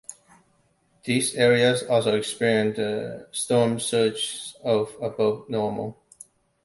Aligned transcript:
These 1.03 1.35
areas 1.35 1.83
also 1.83 2.17
experienced 2.17 3.35
storm 3.39 3.79
surges 3.79 4.55
of 4.63 4.95
above 4.99 5.47
normal. 5.47 6.01